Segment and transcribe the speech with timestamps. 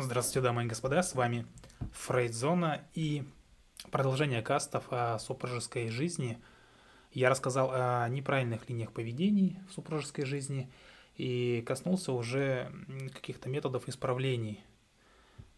[0.00, 1.44] Здравствуйте, дамы и господа, с вами
[1.92, 3.24] Фрейдзона и
[3.90, 6.40] продолжение кастов о супружеской жизни.
[7.10, 10.70] Я рассказал о неправильных линиях поведений в супружеской жизни
[11.16, 12.72] и коснулся уже
[13.12, 14.62] каких-то методов исправлений,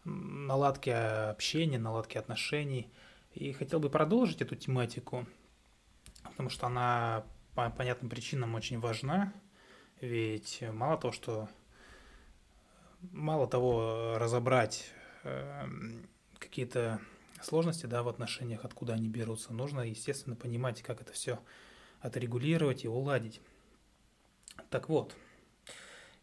[0.05, 2.91] наладки общения, наладки отношений.
[3.35, 5.27] И хотел бы продолжить эту тематику,
[6.23, 9.33] потому что она по понятным причинам очень важна,
[9.99, 11.47] ведь мало того, что
[13.11, 14.91] мало того, разобрать
[15.23, 15.67] э,
[16.39, 16.99] какие-то
[17.41, 21.39] сложности да, в отношениях, откуда они берутся, нужно, естественно, понимать, как это все
[21.99, 23.41] отрегулировать и уладить.
[24.69, 25.15] Так вот,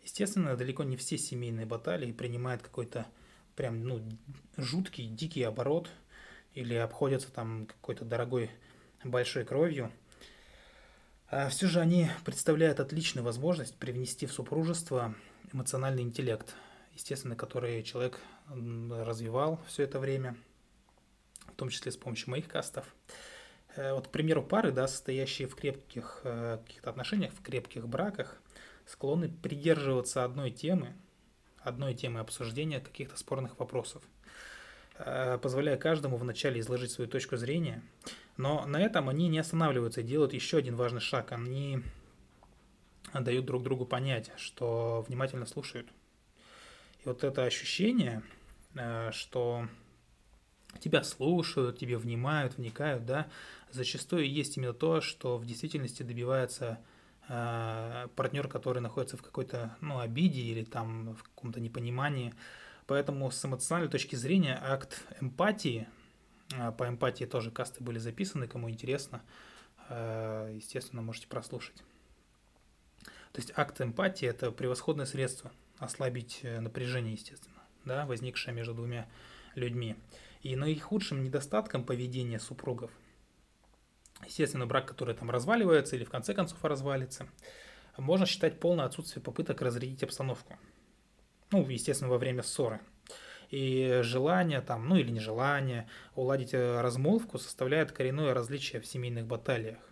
[0.03, 3.07] естественно, далеко не все семейные баталии принимают какой-то
[3.57, 4.03] прям ну,
[4.57, 5.91] жуткий, дикий оборот
[6.55, 8.51] или обходятся там какой-то дорогой
[9.05, 9.93] большой кровью.
[11.31, 15.15] А все же они представляют отличную возможность привнести в супружество
[15.53, 16.55] эмоциональный интеллект–
[16.99, 18.19] естественно, которые человек
[18.49, 20.37] развивал все это время,
[21.47, 22.93] в том числе с помощью моих кастов.
[23.77, 28.37] Э, вот, к примеру, пары, да, состоящие в крепких э, каких-то отношениях, в крепких браках,
[28.85, 30.93] склонны придерживаться одной темы,
[31.61, 34.03] одной темы обсуждения каких-то спорных вопросов,
[34.99, 37.81] э, позволяя каждому вначале изложить свою точку зрения.
[38.37, 41.31] Но на этом они не останавливаются и делают еще один важный шаг.
[41.31, 41.81] Они
[43.15, 45.89] дают друг другу понять, что внимательно слушают,
[47.05, 48.23] и вот это ощущение,
[48.75, 49.69] э, что
[50.81, 53.29] тебя слушают, тебе внимают, вникают, да,
[53.71, 56.79] зачастую есть именно то, что в действительности добивается
[57.29, 62.35] э, партнер, который находится в какой-то ну, обиде или там в каком-то непонимании.
[62.87, 65.87] Поэтому с эмоциональной точки зрения акт эмпатии,
[66.53, 69.23] э, по эмпатии тоже касты были записаны, кому интересно,
[69.91, 71.83] естественно, можете прослушать.
[73.33, 79.09] То есть акт эмпатии– это превосходное средство– ослабить э, напряжение, естественно, да, возникшее между двумя
[79.55, 79.97] людьми.
[80.43, 82.91] И наихудшим недостатком поведения супругов,
[84.25, 87.29] естественно, брак, который там разваливается или в конце концов развалится,
[87.97, 90.57] можно считать полное отсутствие попыток разрядить обстановку.
[91.51, 92.81] Ну, естественно, во время ссоры.
[93.51, 99.88] И желание там, ну или нежелание уладить э, размолвку составляет коренное различие в семейных баталиях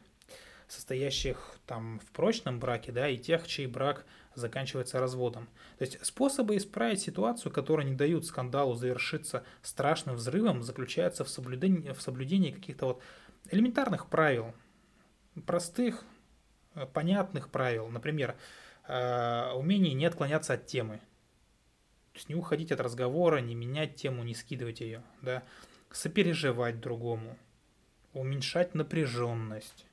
[0.69, 4.05] состоящих там в прочном браке, да, и тех, чей брак
[4.35, 5.49] заканчивается разводом.
[5.79, 11.93] То есть способы исправить ситуацию, которые не дают скандалу завершиться страшным взрывом, заключаются в соблюдении,
[11.93, 13.03] в соблюдении каких-то вот
[13.51, 14.55] элементарных правил,
[15.47, 16.05] простых,
[16.75, 17.89] э, понятных правил.
[17.89, 18.37] Например,
[18.89, 20.99] э, умение не отклоняться от темы.
[22.13, 25.43] То есть не уходить от разговора, не менять тему, не скидывать ее, да,
[25.91, 27.37] сопереживать другому,
[28.15, 29.87] уменьшать напряженность.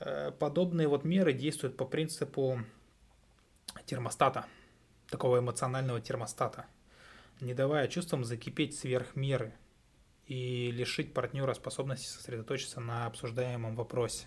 [0.00, 2.60] Э, подобные вот меры действуют по принципу
[3.84, 4.46] термостата,
[5.08, 6.66] такого эмоционального термостата,
[7.40, 9.54] не давая чувствам закипеть сверх меры
[10.26, 14.26] и лишить партнера способности сосредоточиться на обсуждаемом вопросе.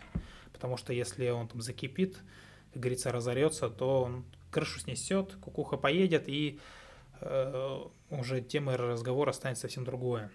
[0.51, 2.17] Потому что если он там закипит,
[2.73, 6.59] как говорится, разорется, то он крышу снесет, кукуха поедет, и
[7.21, 10.31] э, уже темой разговора станет совсем другое.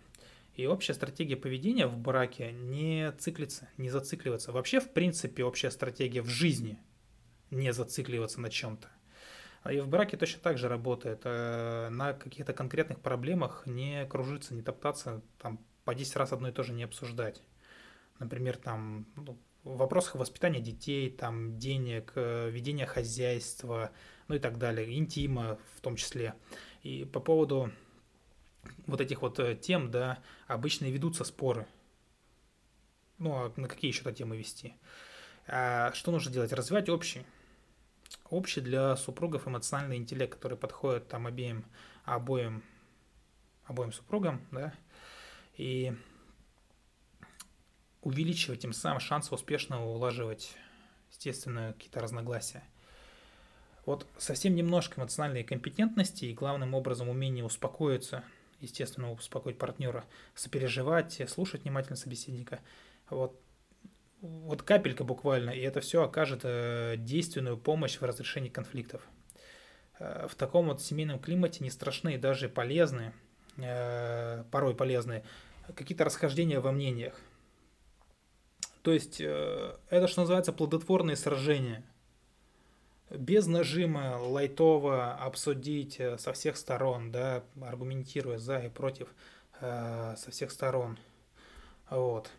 [0.57, 4.53] И общая стратегия поведения в браке не циклится, не зацикливаться.
[4.53, 6.79] Вообще, в принципе, общая стратегия в жизни
[7.51, 8.89] не зацикливаться на чем-то.
[9.63, 11.23] А и в браке точно так же работает.
[11.25, 16.53] Э, на каких-то конкретных проблемах не кружиться, не топтаться, там по 10 раз одно и
[16.53, 17.43] то же не обсуждать.
[18.19, 23.91] Например, там ну, в вопросах воспитания детей, там денег, э, ведения хозяйства,
[24.29, 26.35] ну и так далее, интима в том числе.
[26.83, 27.71] И по поводу
[28.87, 31.67] вот этих вот э, тем, да, обычно ведутся споры.
[33.19, 34.75] Ну, а на какие еще-то темы вести?
[35.47, 36.53] А что нужно делать?
[36.53, 37.25] Развивать общий
[38.31, 41.65] общий для супругов эмоциональный интеллект, который подходит там обеим,
[42.05, 42.63] обоим,
[43.65, 44.73] обоим супругам, да,
[45.57, 45.95] и
[48.03, 50.57] увеличивать тем самым шансы успешно улаживать,
[51.11, 52.63] естественно, какие-то разногласия.
[53.85, 58.25] Вот совсем немножко эмоциональной компетентности и главным образом умение успокоиться,
[58.61, 60.05] естественно, успокоить партнера,
[60.35, 62.61] сопереживать, слушать внимательно собеседника.
[63.11, 63.41] Вот
[64.21, 69.07] вот капелька буквально, и это все окажет э, действенную помощь в разрешении конфликтов.
[69.99, 73.13] Э, в таком вот семейном климате не страшны и даже полезны,
[73.59, 75.25] э, порой полезны,
[75.75, 77.21] какие-то расхождения во мнениях.
[78.83, 81.85] То есть это, что называется, плодотворные сражения.
[83.11, 89.09] Без нажима лайтово обсудить со всех сторон, да, аргументируя за и против
[89.61, 90.99] со всех сторон.
[91.89, 92.31] Вот.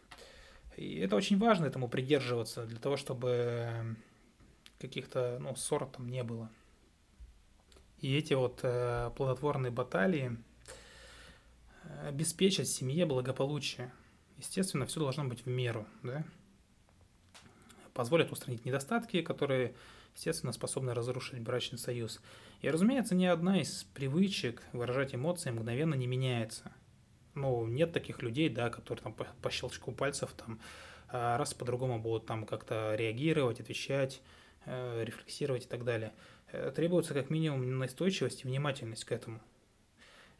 [0.75, 3.95] И это очень важно этому придерживаться, для того, чтобы
[4.79, 6.51] каких-то ну, ссор там не было.
[7.99, 10.37] И эти вот э, плодотворные баталии
[12.05, 13.91] обеспечат семье благополучие.
[14.37, 16.23] Естественно, все должно быть в меру, да?
[17.93, 19.73] Позволят устранить недостатки, которые,
[20.17, 22.21] естественно, способны разрушить брачный союз.
[22.61, 26.71] И, разумеется, ни одна из привычек выражать эмоции мгновенно не меняется.
[27.35, 30.59] Ну, нет таких людей, да, которые там по, по щелчку пальцев там
[31.09, 34.21] а, раз по-другому будут там как-то реагировать, отвечать,
[34.65, 36.13] э, рефлексировать и так далее.
[36.51, 39.39] Э, требуется как минимум настойчивость и внимательность к этому.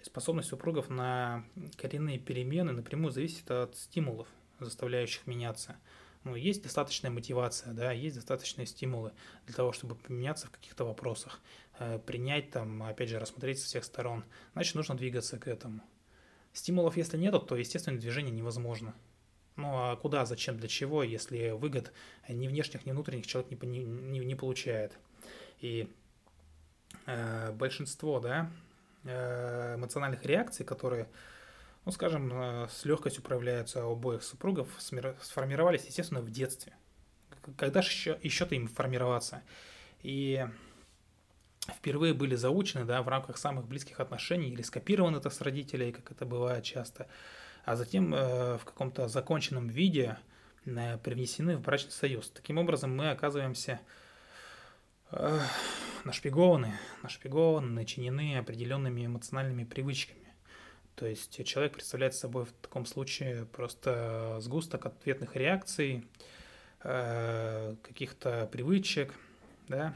[0.02, 1.44] Способность супругов на
[1.76, 4.28] коренные перемены напрямую зависит от стимулов,
[4.60, 5.76] заставляющих меняться.
[6.24, 9.14] Ну, есть достаточная мотивация, да, есть достаточные стимулы
[9.46, 11.40] для того, чтобы поменяться в каких-то вопросах,
[11.80, 14.26] э, принять там, опять же, рассмотреть со всех сторон.
[14.54, 15.82] Значит, нужно двигаться к этому.
[16.54, 18.96] Стимулов, если нет, то, естественно, движение невозможно.
[19.58, 21.92] Ну а куда, зачем, для чего, если выгод
[22.30, 24.98] ни внешних, ни внутренних человек не, не, не получает.
[25.60, 25.92] И
[27.08, 28.52] э, большинство да,
[29.04, 31.08] э, эмоциональных реакций, которые,
[31.88, 36.74] ну скажем, э, с легкостью проявляются у обоих супругов, сформировались, естественно, в детстве.
[37.58, 39.42] Когда же еще, еще-то им формироваться?
[40.04, 40.46] И
[41.68, 46.12] впервые были заучены да, в рамках самых близких отношений или скопированы это с родителей, как
[46.12, 47.08] это бывает часто–
[47.68, 50.18] а затем э, в каком-то законченном виде
[50.66, 52.30] э, привнесены в брачный союз.
[52.30, 53.82] Таким образом, мы оказываемся
[55.12, 55.40] э,
[56.06, 60.27] нашпигованы, нашпигованы, начинены определенными эмоциональными привычками.
[60.98, 66.06] То есть человек представляет собой в таком случае просто сгусток ответных реакций,
[66.82, 69.14] каких-то привычек,
[69.68, 69.96] да,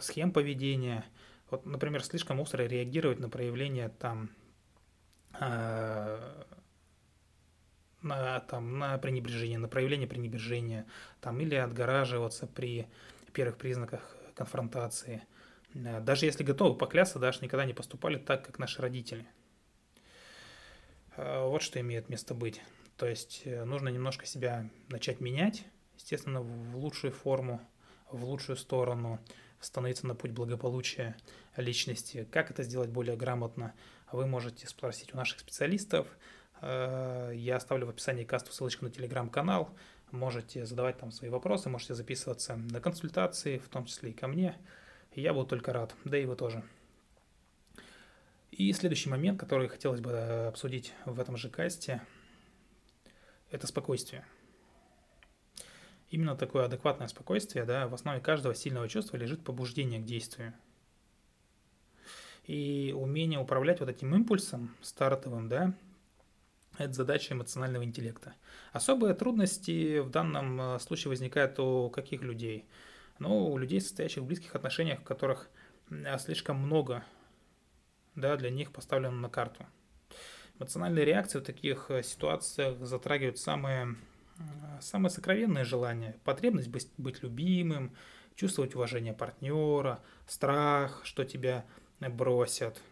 [0.00, 1.04] схем поведения.
[1.50, 4.30] Вот, например, слишком остро реагировать на проявление там
[8.06, 10.86] на, там, на пренебрежение, на проявление пренебрежения,
[11.20, 12.86] там, или отгораживаться при
[13.32, 15.22] первых признаках конфронтации.
[15.74, 19.26] Э, даже если готовы поклясться, даже никогда не поступали так, как наши родители.
[21.16, 22.60] Э, вот что имеет место быть.
[22.96, 25.64] То есть э, нужно немножко себя начать менять,
[25.96, 27.60] естественно, в лучшую форму,
[28.10, 29.20] в лучшую сторону,
[29.60, 31.16] становиться на путь благополучия
[31.56, 32.26] личности.
[32.30, 33.74] Как это сделать более грамотно,
[34.12, 36.06] вы можете спросить у наших специалистов–
[36.60, 39.70] Э, я оставлю в описании касту ссылочку на телеграм-канал.
[40.10, 44.56] Можете задавать там свои вопросы, можете записываться на консультации, в том числе и ко мне.
[45.14, 46.62] Я буду только рад, да и вы тоже.
[48.56, 50.12] И следующий момент, который хотелось бы
[50.48, 52.00] обсудить в этом же касте,
[53.50, 54.24] это спокойствие.
[56.08, 60.54] Именно такое адекватное спокойствие, да, в основе каждого сильного чувства лежит побуждение к действию.
[62.46, 65.74] И умение управлять вот этим импульсом стартовым, да,
[66.78, 68.34] это задача эмоционального интеллекта.
[68.72, 72.64] Особые трудности в данном э, случае возникают у каких людей?
[73.18, 75.50] Ну, у людей, состоящих в близких отношениях, в которых
[76.18, 77.04] слишком много
[78.16, 79.66] да, для них поставлено на карту.
[80.58, 83.94] Эмоциональные реакции в таких э, ситуациях затрагивают самые,
[84.80, 86.18] самые сокровенные желания.
[86.24, 87.94] Потребность быть, быть любимым,
[88.34, 91.64] чувствовать уважение партнера, страх, что тебя
[92.00, 92.82] бросят.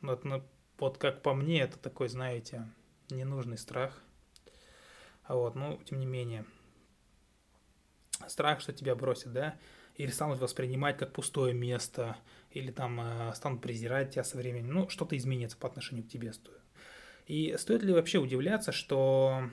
[0.00, 0.42] Вот, ну,
[0.78, 2.68] вот как по мне, это такой, знаете,
[3.10, 4.00] ненужный страх.
[5.24, 6.44] А вот, ну, тем не менее,
[8.28, 9.58] страх, что тебя бросят, да,
[9.96, 12.16] или станут воспринимать как пустое место,
[12.50, 16.32] или там э, станут презирать тебя со временем, ну, что-то изменится по отношению к тебе
[16.32, 16.60] стоит.
[17.26, 19.50] И стоит ли вообще удивляться, что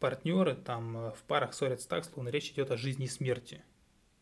[0.00, 3.62] партнеры там э, в парах ссорятся так, словно речь идет о жизни и смерти.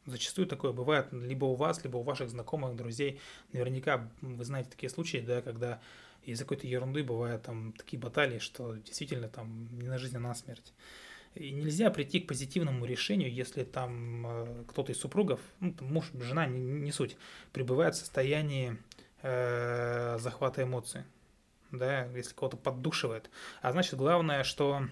[0.07, 3.21] Зачастую такое бывает либо у вас, либо у ваших знакомых, друзей.
[3.53, 5.81] Наверняка вы знаете такие случаи, да, когда
[6.23, 10.35] из-за какой-то ерунды бывают там такие баталии, что действительно там не на жизнь, а на
[10.35, 10.73] смерть.
[11.35, 16.11] И нельзя прийти к позитивному решению, если там э, кто-то из супругов, ну, там, муж,
[16.15, 17.17] жена, не, не суть,
[17.53, 18.77] пребывает в состоянии
[19.23, 21.05] э, захвата эмоций,
[21.71, 23.31] да, если кого-то поддушивает.
[23.63, 24.83] А значит, главное, что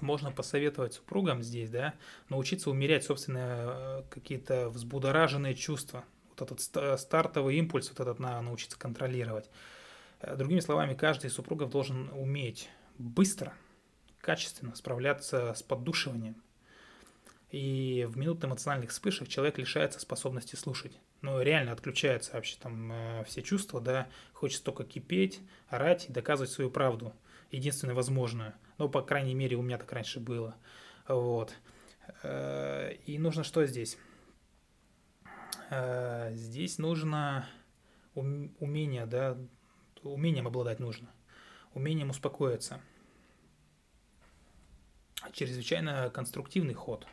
[0.00, 1.94] можно посоветовать супругам здесь, да,
[2.28, 6.04] научиться умерять собственные э, какие-то взбудораженные чувства.
[6.30, 9.48] Вот этот стартовый импульс, вот этот надо научиться контролировать.
[10.20, 13.54] Э, другими словами, каждый из супругов должен уметь быстро,
[14.22, 16.36] качественно справляться с поддушиванием.
[17.50, 20.98] И в минуты эмоциональных вспышек человек лишается способности слушать.
[21.20, 26.50] Ну, реально отключаются вообще там э, все чувства, да, хочется только кипеть, орать и доказывать
[26.50, 27.14] свою правду,
[27.50, 28.54] единственное возможное.
[28.78, 30.56] Ну, по крайней мере, у меня так раньше было.
[31.06, 31.54] Вот.
[32.22, 33.98] Э, и нужно что здесь?
[36.32, 37.48] Здесь нужно
[38.14, 39.38] умение, да,
[40.02, 41.08] умением обладать нужно,
[41.72, 42.80] умением успокоиться.
[45.30, 47.06] Чрезвычайно конструктивный ход,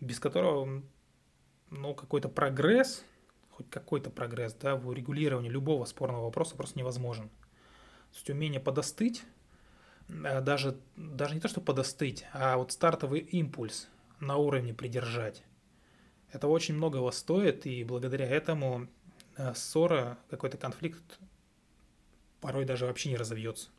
[0.00, 0.82] без которого
[1.70, 3.04] ну, какой-то прогресс,
[3.50, 7.28] хоть какой-то прогресс, да, в урегулировании любого спорного вопроса просто невозможен.
[7.28, 9.22] То есть умение подостыть,
[10.08, 15.44] э, даже, даже не то, что подостыть, а вот стартовый импульс на уровне придержать.
[16.32, 18.88] Это очень многого стоит, и благодаря этому
[19.36, 21.18] э, ссора, какой-то конфликт
[22.40, 23.70] порой даже вообще не разовьется.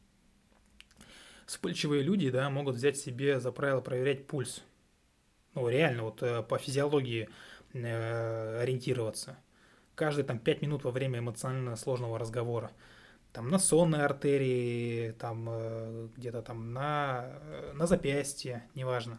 [1.45, 4.63] Вспыльчивые люди, да, могут взять себе за правило проверять пульс.
[5.53, 7.29] Ну, реально, вот э, по физиологии
[7.73, 9.37] э, ориентироваться.
[9.95, 12.71] Каждые там 5 минут во время эмоционально сложного разговора.
[13.33, 19.17] Там на сонной артерии, там э, где-то там на, э, на запястье, неважно.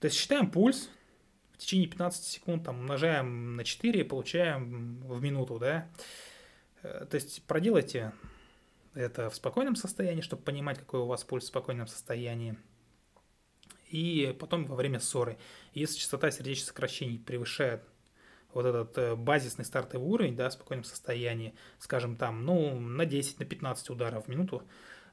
[0.00, 0.90] То есть считаем пульс,
[1.52, 5.88] в течение 15 секунд там умножаем на 4, получаем в минуту, да.
[6.82, 8.12] Э, то есть проделайте
[8.94, 12.56] это в спокойном состоянии, чтобы понимать, какой у вас пульс в спокойном состоянии.
[13.88, 15.38] И потом во время ссоры.
[15.72, 17.84] Если частота сердечных сокращений превышает
[18.52, 23.40] вот этот э, базисный стартовый уровень, да, в спокойном состоянии, скажем там, ну, на 10,
[23.40, 24.62] на 15 ударов в минуту,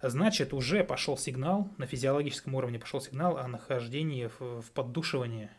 [0.01, 5.49] значит, уже пошел сигнал, на физиологическом уровне пошел сигнал о нахождении в, в поддушивании,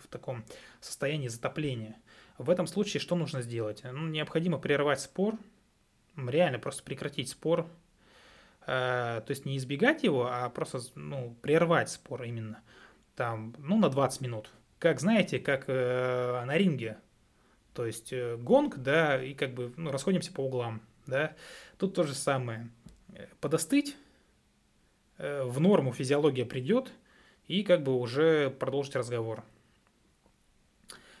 [0.00, 0.44] в таком
[0.80, 1.96] состоянии затопления.
[2.38, 3.82] В этом случае что нужно сделать?
[3.84, 5.36] Ну, необходимо прервать спор,
[6.26, 7.66] реально просто прекратить спор,
[8.66, 12.60] э, то есть не избегать его, а просто ну, прервать спор именно,
[13.14, 14.50] там, ну, на 20 минут.
[14.78, 16.98] Как, знаете, как э, на ринге,
[17.74, 21.34] то есть э, гонг, да, и как бы ну, расходимся по углам, да.
[21.76, 22.70] Тут то же самое.
[23.40, 23.96] Подостыть,
[25.18, 26.92] в норму физиология придет,
[27.48, 29.42] и как бы уже продолжить разговор.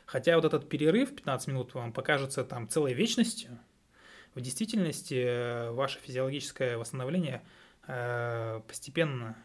[0.08, 3.58] Хотя вот этот перерыв 15 минут вам покажется там целой вечностью,
[4.38, 7.42] в действительности э, ваше физиологическое восстановление
[7.88, 9.36] э, постепенно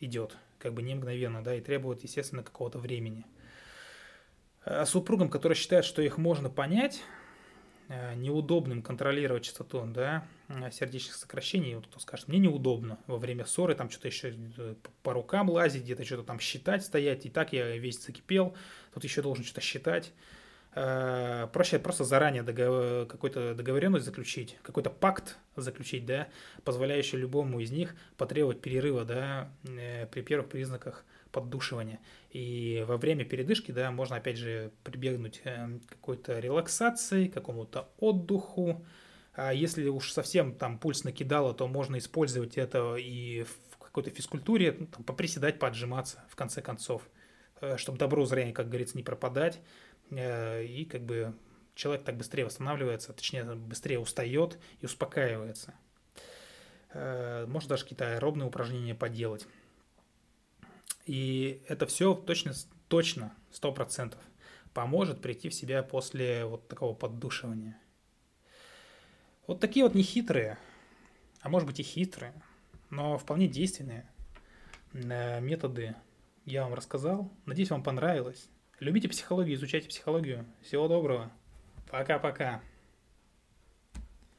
[0.00, 3.24] идет, как бы не мгновенно, да, и требует, естественно, какого-то времени.
[4.66, 7.02] А супругам, которые считают, что их можно понять,
[7.88, 10.26] э, неудобным контролировать частоту да,
[10.70, 14.34] сердечных сокращений, вот кто скажет, мне неудобно во время ссоры, там что-то еще
[15.02, 18.54] по рукам лазить, где-то что-то там считать, стоять, и так я весь закипел,
[18.92, 20.12] тут еще должен что-то считать.
[20.76, 26.28] Э, проще просто заранее договор, какую-то договоренность заключить, какой-то пакт заключить, да,
[26.64, 32.00] позволяющий любому из них потребовать перерыва, да, э, при первых признаках поддушивания.
[32.30, 38.84] И во время передышки, да, можно опять же прибегнуть э, к какой-то релаксации, какому-то отдыху.
[39.34, 44.76] А если уж совсем там пульс накидало, то можно использовать это и в какой-то физкультуре,
[44.76, 47.08] ну, там, поприседать, поотжиматься, в конце концов,
[47.76, 49.60] чтобы добро зрения, как говорится, не пропадать.
[50.10, 51.34] Э, и как бы
[51.74, 55.74] человек так быстрее восстанавливается, точнее, быстрее устает и успокаивается.
[56.92, 59.46] Э, можно даже какие-то аэробные упражнения поделать.
[61.06, 62.52] И это все точно,
[62.88, 64.20] точно, сто процентов
[64.72, 67.78] поможет прийти в себя после вот такого поддушивания.
[69.46, 70.58] Вот такие вот нехитрые,
[71.40, 72.32] а может быть и хитрые,
[72.90, 74.08] но вполне действенные
[74.92, 75.94] э, методы
[76.44, 77.30] я вам рассказал.
[77.46, 78.48] Надеюсь, вам понравилось.
[78.80, 80.46] Любите психологию, изучайте психологию.
[80.62, 81.30] Всего доброго.
[81.90, 82.60] Пока-пока.